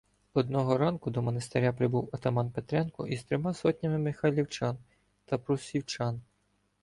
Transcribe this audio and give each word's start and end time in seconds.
Одного 0.33 0.77
ранку 0.77 1.09
до 1.11 1.21
монастиря 1.21 1.73
прибув 1.73 2.09
отаман 2.11 2.51
Петренко 2.51 3.07
із 3.07 3.23
трьома 3.23 3.53
сотнями 3.53 3.97
михайлівчан 3.97 4.77
"та 5.25 5.37
прусівчан". 5.37 6.21